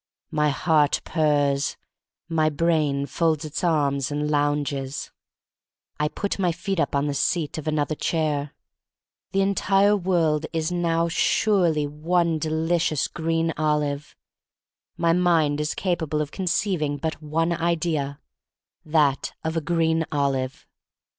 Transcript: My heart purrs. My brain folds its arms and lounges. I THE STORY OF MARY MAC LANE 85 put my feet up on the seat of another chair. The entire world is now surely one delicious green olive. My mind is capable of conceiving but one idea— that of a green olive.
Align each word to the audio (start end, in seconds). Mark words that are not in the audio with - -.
My 0.31 0.49
heart 0.49 0.99
purrs. 1.03 1.77
My 2.27 2.49
brain 2.49 3.05
folds 3.05 3.45
its 3.45 3.63
arms 3.63 4.09
and 4.09 4.31
lounges. 4.31 5.11
I 5.99 6.07
THE 6.07 6.09
STORY 6.09 6.09
OF 6.09 6.09
MARY 6.09 6.09
MAC 6.09 6.09
LANE 6.09 6.09
85 6.09 6.15
put 6.15 6.41
my 6.41 6.51
feet 6.73 6.79
up 6.79 6.95
on 6.95 7.05
the 7.05 7.13
seat 7.13 7.57
of 7.59 7.67
another 7.67 7.93
chair. 7.93 8.55
The 9.33 9.41
entire 9.41 9.95
world 9.95 10.47
is 10.51 10.71
now 10.71 11.07
surely 11.07 11.85
one 11.85 12.39
delicious 12.39 13.07
green 13.07 13.53
olive. 13.57 14.15
My 14.97 15.13
mind 15.13 15.61
is 15.61 15.75
capable 15.75 16.19
of 16.19 16.31
conceiving 16.31 16.97
but 16.97 17.21
one 17.21 17.53
idea— 17.53 18.19
that 18.83 19.33
of 19.43 19.55
a 19.55 19.61
green 19.61 20.05
olive. 20.11 20.65